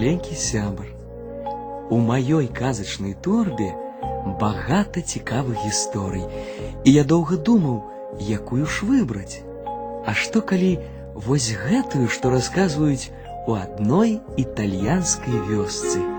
маленькі 0.00 0.32
сябр. 0.32 0.86
У 1.92 1.98
маёй 2.00 2.46
казачнай 2.48 3.12
торбе 3.12 3.74
багата 4.40 5.02
цікавых 5.04 5.60
гісторый, 5.66 6.24
і 6.84 6.94
я 6.96 7.04
доўга 7.04 7.36
думаў, 7.36 7.84
якую 8.16 8.64
ж 8.64 8.88
выбраць. 8.88 9.44
А 10.08 10.16
што 10.16 10.40
калі 10.40 10.72
вось 11.12 11.52
гэтую, 11.52 12.08
што 12.08 12.32
расказваюць 12.32 13.12
у 13.44 13.60
адной 13.60 14.20
італьянскай 14.40 15.44
вёсцы. 15.44 16.09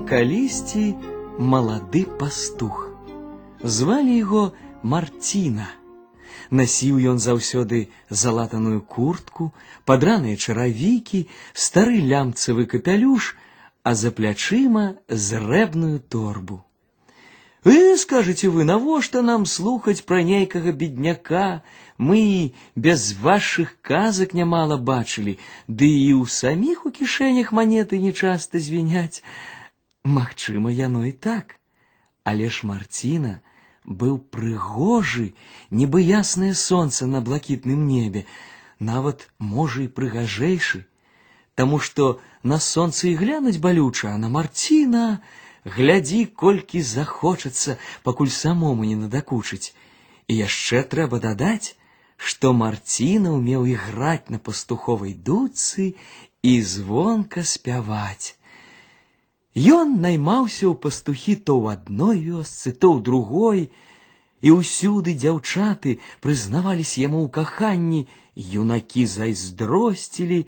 калісьці 0.08 0.94
малады 1.36 2.00
пастух. 2.18 2.88
Звалі 3.60 4.14
яго 4.16 4.42
Марціна. 4.80 5.66
Насіў 6.48 6.96
ён 7.12 7.18
заўсёды 7.20 7.92
залатаную 8.08 8.80
куртку, 8.80 9.52
падраныя 9.84 10.40
чаравікі, 10.40 11.28
стары 11.52 12.00
лямцавы 12.00 12.64
капялюш, 12.64 13.36
а 13.84 13.92
за 13.92 14.12
плячыма 14.16 14.96
зрэбную 15.08 16.00
торбу. 16.00 16.64
Вы 17.66 17.98
скажете 17.98 18.48
вы, 18.48 18.64
навошта 18.64 19.20
нам 19.20 19.44
слухаць 19.44 20.00
пра 20.08 20.22
нейкага 20.22 20.72
бедняка, 20.72 21.62
мы 21.98 22.54
без 22.76 23.12
вашых 23.12 23.76
казак 23.82 24.32
нямала 24.32 24.78
бачылі, 24.78 25.36
ды 25.68 25.84
і 25.84 26.16
ў 26.16 26.24
саміх 26.32 26.86
у 26.88 26.94
кішэнях 26.96 27.52
манеты 27.52 28.00
нечаста 28.00 28.56
звіняць. 28.56 29.20
Магчыма, 30.04 30.70
яно 30.70 31.04
і 31.06 31.12
так. 31.12 31.56
Але 32.24 32.50
ж 32.50 32.66
Марціна 32.66 33.40
быў 33.86 34.18
прыгожы, 34.18 35.32
нібы 35.70 36.02
яснае 36.02 36.54
сонца 36.54 37.06
на 37.06 37.20
блакітным 37.20 37.86
небе, 37.86 38.26
нават 38.78 39.30
можа 39.38 39.86
і 39.86 39.88
прыгажэйшы, 39.88 40.86
Таму 41.56 41.78
што 41.80 42.20
на 42.42 42.58
сонца 42.60 43.08
і 43.08 43.16
глянуць 43.16 43.58
балюча, 43.64 44.12
а 44.12 44.18
на 44.20 44.28
Марціна, 44.28 45.04
глядзі, 45.64 46.18
колькі 46.42 46.82
захочацца, 46.84 47.76
пакуль 48.04 48.28
самому 48.28 48.84
не 48.84 48.96
надакучыць. 49.00 49.72
І 50.28 50.36
яшчэ 50.36 50.82
трэба 50.92 51.20
дадаць, 51.24 51.72
што 52.16 52.52
Марціна 52.52 53.32
ўмеў 53.38 53.64
іграць 53.72 54.28
на 54.28 54.38
пастуховай 54.38 55.16
дуцы 55.16 55.94
і 56.42 56.52
звонка 56.60 57.44
спяваць. 57.54 58.36
Ён 59.56 60.00
наймаўся 60.04 60.68
ў 60.68 60.74
пастухі 60.84 61.34
то 61.40 61.56
ў 61.56 61.80
адной 61.80 62.18
вёсцы, 62.28 62.72
то 62.76 62.92
ў 62.92 63.00
другой, 63.00 63.60
і 64.44 64.48
ўсюды 64.60 65.16
дзяўчаты 65.16 65.96
прызнаваліся 66.20 67.00
яму 67.08 67.24
ў 67.24 67.28
каханні, 67.32 68.02
юнакі 68.36 69.06
зайздросцілі, 69.08 70.44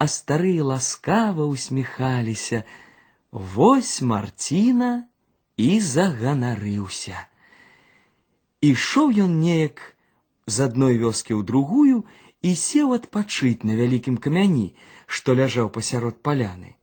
а 0.00 0.04
старыя 0.08 0.64
ласкава 0.64 1.44
усміхаліся. 1.44 2.64
Вось 3.30 4.00
Марціна 4.00 5.04
і 5.56 5.68
заганарыўся. 5.80 7.28
Ішоў 8.64 9.12
ён 9.26 9.36
неяк 9.44 9.84
з 10.46 10.64
адной 10.64 10.96
вёскі 10.96 11.36
ў 11.36 11.44
другую 11.44 12.08
і 12.40 12.56
сеў 12.56 12.96
адпачыць 12.96 13.68
на 13.68 13.76
вялікім 13.76 14.16
камяні, 14.16 14.72
што 15.04 15.36
ляжаў 15.36 15.68
пасярод 15.76 16.24
паляны. 16.24 16.76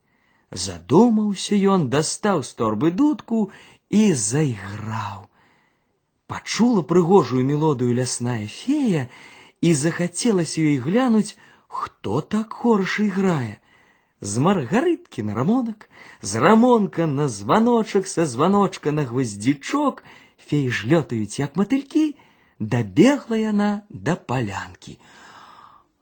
Задумаўся 0.52 1.58
ён, 1.76 1.90
дастаў 1.90 2.44
з 2.44 2.54
торбы 2.54 2.92
дудку 2.92 3.50
і 3.90 4.14
зайграў. 4.14 5.26
Пачула 6.28 6.82
прыгожую 6.82 7.44
мелодыю 7.46 7.94
лясная 7.98 8.46
фея 8.48 9.10
і 9.62 9.74
захацелася 9.74 10.62
ёй 10.62 10.78
глянуць, 10.78 11.36
хто 11.68 12.22
так 12.22 12.54
хорш 12.54 13.00
іграе 13.00 13.58
з 14.24 14.40
маргарыткі 14.40 15.24
на 15.28 15.34
рамонак, 15.36 15.90
з 16.22 16.40
рамонка 16.40 17.08
на 17.08 17.28
званочак 17.28 18.08
са 18.08 18.26
званочка 18.26 18.92
на 18.96 19.04
гвоздзічок, 19.04 20.04
феі 20.40 20.72
жлётаюць 20.72 21.40
як 21.44 21.60
матылькі, 21.60 22.16
дабегла 22.60 23.36
яна 23.36 23.72
да 23.90 24.16
палянкі. 24.16 24.96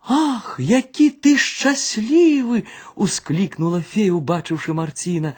Ах, 0.06 0.56
які 0.60 1.10
ти 1.10 1.38
щасливы! 1.38 2.64
усклікнула 2.96 3.82
фея, 3.82 4.14
убачыўшы 4.14 4.74
Марціна. 4.74 5.36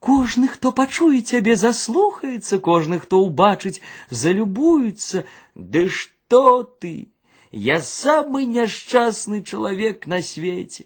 Кожны, 0.00 0.48
хто 0.48 0.72
пачуе 0.72 1.20
цябе, 1.20 1.56
заслухаецца, 1.56 2.58
кожны, 2.58 2.98
хто 3.02 3.20
ўбачыць, 3.26 3.82
залюбуецца. 4.10 5.24
Ды 5.54 5.88
што 5.88 6.62
ты? 6.80 7.12
Я 7.50 7.80
самы 7.80 8.44
няшчасны 8.44 9.42
чалавек 9.42 10.06
на 10.06 10.22
свеце. 10.22 10.84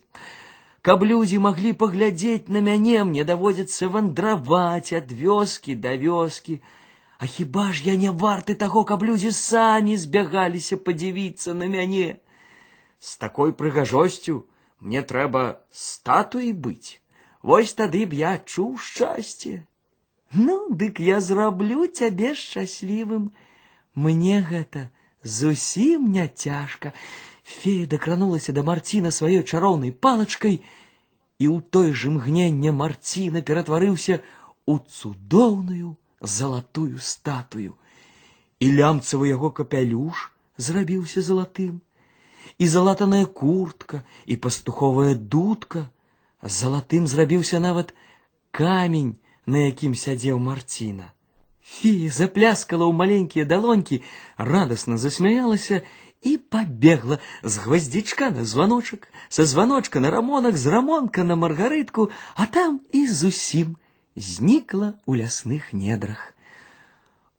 Каб 0.82 1.04
людзі 1.04 1.38
маглі 1.38 1.72
паглядзець 1.78 2.48
на 2.48 2.60
мяне, 2.68 3.04
мне 3.04 3.24
даводзіцца 3.24 3.86
вандраваць 3.86 4.96
ад 4.98 5.12
вёскі 5.12 5.76
да 5.78 5.94
вёскі. 5.94 6.58
А 7.18 7.26
хіба 7.26 7.70
ж 7.72 7.86
я 7.86 7.94
не 7.94 8.10
варты 8.10 8.54
таго, 8.58 8.82
каб 8.84 9.04
людзі 9.06 9.30
самі 9.30 9.96
збягаліся 9.96 10.76
падзівіцца 10.76 11.54
на 11.54 11.70
мяне? 11.70 12.18
З 13.06 13.18
такой 13.18 13.52
прыгажосцю 13.52 14.46
мне 14.80 15.02
трэба 15.02 15.62
статуі 15.70 16.52
быць. 16.52 17.02
Вось 17.42 17.74
тады 17.74 18.06
б 18.06 18.14
я 18.18 18.38
чуў 18.38 18.78
шчасце. 18.78 19.66
Ну, 20.32 20.70
дык 20.70 21.00
я 21.02 21.20
зраблю 21.20 21.86
цябе 21.86 22.34
шчаслівым. 22.34 23.32
Мне 23.94 24.40
гэта 24.40 24.88
зусім 25.22 26.12
не 26.12 26.28
цяжка. 26.28 26.92
Фея 27.42 27.86
дакранулася 27.86 28.52
да 28.52 28.62
Марціна 28.62 29.10
сваёй 29.10 29.42
чароўнай 29.42 29.92
палачкай, 29.92 30.62
і 31.42 31.44
ў 31.50 31.58
той 31.74 31.92
жа 31.92 32.14
мгненне 32.14 32.72
Марціна 32.72 33.42
ператварыўся 33.42 34.22
у 34.64 34.78
цудоўную 34.78 35.98
залатую 36.22 36.98
статую. 37.02 37.74
І 38.62 38.66
лямцавы 38.78 39.28
яго 39.34 39.50
капялюш 39.50 40.30
зрабіўся 40.56 41.20
залатым, 41.20 41.82
і 42.58 42.68
залатаная 42.68 43.26
куртка, 43.26 44.02
і 44.26 44.36
пастуховая 44.36 45.14
дудка. 45.14 45.88
Залатым 46.42 47.06
зрабіўся 47.06 47.60
нават 47.60 47.94
камень, 48.50 49.16
на 49.46 49.66
якім 49.70 49.94
сядзеў 49.94 50.38
Марціна. 50.38 51.12
Фея 51.62 52.10
запляскала 52.10 52.86
ў 52.86 52.92
маленькія 52.92 53.44
далонькі, 53.46 54.02
радасна 54.36 54.98
засмяялася 54.98 55.82
і 56.22 56.36
пабегла 56.36 57.18
з 57.42 57.62
гвоздзічка 57.62 58.30
на 58.30 58.44
званочак, 58.44 59.08
са 59.28 59.46
званочка 59.46 60.00
на 60.00 60.10
рамонак, 60.10 60.56
з 60.56 60.66
рамонка 60.66 61.24
на 61.24 61.36
маргарытку, 61.36 62.10
а 62.34 62.46
там 62.46 62.80
і 62.92 63.06
зусім 63.06 63.76
знікла 64.16 64.94
ў 65.06 65.22
лясных 65.22 65.72
недрах. 65.72 66.34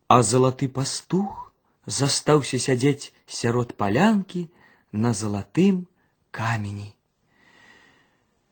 А 0.07 0.23
залаты 0.23 0.67
пастух 0.67 1.53
застаўся 1.85 2.59
сядзець 2.59 3.13
сярод 3.27 3.75
палянкі 3.75 4.47
на 4.91 5.13
залатым 5.13 5.87
камені. 6.31 6.93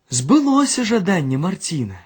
Збылося 0.09 0.83
жаданне 0.83 1.37
Марціна. 1.37 1.99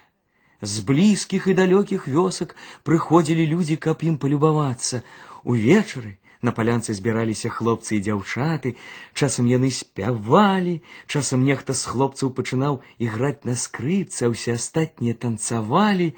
З 0.62 0.80
блізкіх 0.88 1.48
і 1.48 1.56
далёкіх 1.58 2.06
вёсак 2.08 2.56
прыходзілі 2.84 3.46
людзі, 3.50 3.76
каб 3.76 4.06
ім 4.06 4.18
палюбавацца. 4.22 5.02
Увечары 5.44 6.18
на 6.46 6.54
палянцы 6.54 6.94
збіраліся 6.94 7.50
хлопцы 7.50 7.98
і 7.98 8.04
дзяўчаты, 8.06 8.76
часам 9.14 9.50
яны 9.50 9.72
спявалі, 9.74 10.76
часам 11.08 11.44
нехта 11.50 11.74
з 11.74 11.90
хлопцаў 11.90 12.32
пачынаў 12.38 12.80
іграць 13.02 13.42
на 13.50 13.58
скрыпцы, 13.58 14.30
а 14.30 14.32
ўсе 14.34 14.56
астатнія 14.62 15.18
танцавалі. 15.18 16.14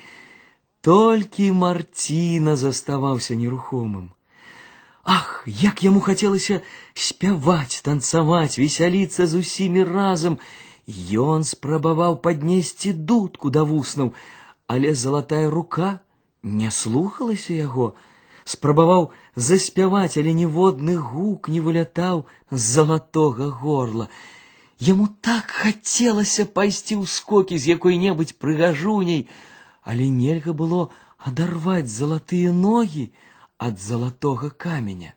Толькі 0.84 1.51
Марціна 1.51 2.60
заставаўся 2.60 3.39
нерухомым. 3.39 4.12
Ах, 5.08 5.43
як 5.47 5.84
яму 5.84 6.01
хацелася 6.03 6.62
спяваць, 6.93 7.80
танцаваць, 7.84 8.60
весяліцца 8.60 9.27
з 9.27 9.39
усімі 9.43 9.84
разам. 9.88 10.36
Ён 11.27 11.45
спрабаваў 11.47 12.17
паднесці 12.25 12.91
дудку 13.12 13.49
да 13.49 13.63
вуснаў, 13.69 14.12
але 14.67 14.91
залатая 14.95 15.49
рука 15.49 15.99
не 16.43 16.71
слухалася 16.71 17.53
яго. 17.53 17.93
Спрабаваў 18.43 19.12
заспяваць, 19.36 20.17
але 20.19 20.34
ніводны 20.34 20.95
гук 20.95 21.47
не 21.56 21.62
вылятаў 21.63 22.25
з 22.51 22.60
залатога 22.60 23.47
горла. 23.63 24.08
Яму 24.80 25.08
так 25.21 25.56
хацелася 25.62 26.45
пайсці 26.45 26.99
ў 26.99 27.08
скокі 27.08 27.56
з 27.58 27.71
якой-небудзь 27.75 28.36
прыгажуняй, 28.43 29.23
але 29.84 30.12
нельга 30.12 30.51
было 30.51 30.89
адарваць 31.17 31.88
залатыя 31.91 32.51
ногі 32.51 33.08
ад 33.62 33.80
залатога 33.80 34.49
каменя. 34.49 35.13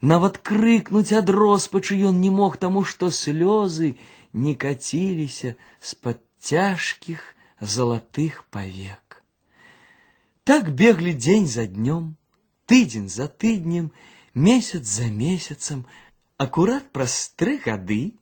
Нават 0.00 0.38
крыкнуць 0.38 1.12
ад 1.12 1.30
роспачы 1.30 1.96
ён 2.10 2.20
не 2.20 2.30
мог 2.30 2.56
таму, 2.56 2.84
што 2.84 3.10
слёзы 3.10 3.96
не 4.32 4.54
каціліся 4.54 5.54
з-пад 5.80 6.22
цяжкіх 6.40 7.20
залатых 7.60 8.44
павек. 8.50 9.22
Так 10.44 10.70
беглі 10.74 11.12
дзень 11.14 11.46
за 11.46 11.66
днём, 11.66 12.16
тыдзень 12.66 13.08
за 13.08 13.28
тыднем, 13.28 13.92
месяц 14.34 14.86
за 14.86 15.06
месяцам, 15.12 15.84
акурат 16.38 16.88
праз 16.92 17.34
тры 17.36 17.60
гады 17.60 18.16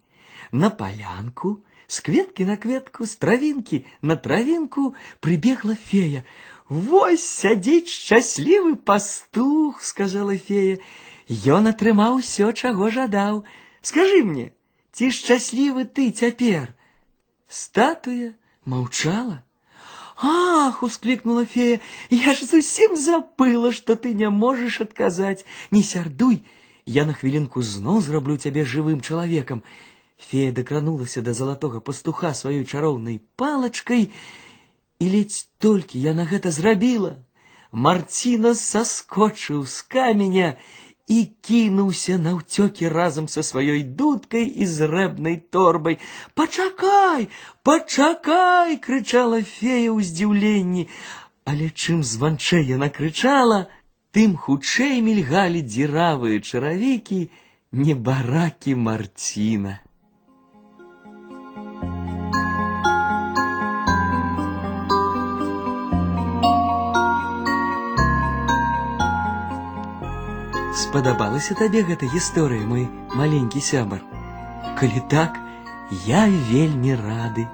на 0.52 0.70
палянку, 0.70 1.62
з 1.88 2.00
кветкі 2.00 2.44
на 2.44 2.56
кветку, 2.56 3.06
з 3.06 3.16
травінкі 3.16 3.84
на 4.02 4.16
травінку 4.16 4.94
прыбегла 5.20 5.74
фея. 5.74 6.24
Вось 6.68 7.24
сядзіць 7.24 7.88
шчаслівы 7.88 8.76
пастух, 8.76 9.82
сказала 9.82 10.36
фея. 10.36 10.78
Ён 11.28 11.68
атрымаў 11.72 12.20
усё, 12.20 12.52
чаго 12.52 12.90
жадаў. 12.92 13.44
Скажы 13.80 14.20
мне, 14.24 14.52
ці 14.92 15.08
шчаслівы 15.08 15.84
ты 15.84 16.10
цяпер? 16.12 16.74
Статуя 17.48 18.34
маўчала. 18.64 19.44
Ах, 20.20 20.82
ускликнула 20.82 21.46
фея, 21.46 21.80
я 22.10 22.34
ж 22.34 22.44
зусім 22.44 22.96
забыла, 22.96 23.72
што 23.72 23.94
ты 23.96 24.12
не 24.12 24.28
можаш 24.28 24.80
адказаць. 24.84 25.46
Не 25.70 25.82
сярдуй, 25.82 26.42
я 26.84 27.04
на 27.06 27.14
хвілінку 27.14 27.62
зноў 27.62 28.00
зраблю 28.02 28.36
цябе 28.36 28.64
жывым 28.64 29.00
чалавекам. 29.00 29.62
Фея 30.18 30.50
дакранулася 30.52 31.22
да 31.22 31.32
залатога 31.32 31.80
пастуха 31.80 32.34
сваёй 32.34 32.64
чароўнай 32.64 33.22
палачкай, 33.36 34.10
і 35.02 35.08
ледзь 35.14 35.48
толькі 35.58 36.00
я 36.00 36.14
на 36.14 36.24
гэта 36.26 36.50
зрабіла. 36.50 37.16
Марціна 37.72 38.54
саскочыў 38.58 39.64
з 39.66 39.82
каменя 39.94 40.50
і 41.08 41.18
кінуўся 41.40 42.18
на 42.20 42.36
ўцёкі 42.36 42.88
разам 42.92 43.28
са 43.32 43.44
сваёй 43.44 43.82
дудкай 44.00 44.44
і 44.44 44.68
зрэбнай 44.68 45.36
торбай. 45.56 45.98
Пачакай, 46.34 47.28
пачакай, 47.62 48.76
крычала 48.76 49.40
фея 49.40 49.92
ў 49.92 50.04
здзіўленні, 50.04 50.88
але 51.48 51.72
чым 51.72 52.04
званчэй 52.04 52.64
яна 52.76 52.92
крычала, 52.92 53.60
тым 54.12 54.36
хутчэй 54.36 55.00
мільгалі 55.04 55.64
дзіравыя 55.64 56.40
чаравікі 56.44 57.20
небаракі 57.72 58.74
Марціна. 58.74 59.80
Спадабалася 70.92 71.54
табе 71.54 71.82
гэта 71.82 72.06
гісторыя, 72.12 72.66
мой 72.66 72.88
маленькі 73.16 73.60
сябар. 73.60 74.02
Калі 74.80 75.00
так, 75.08 75.38
я 76.06 76.26
вельмі 76.50 76.94
рады. 76.94 77.48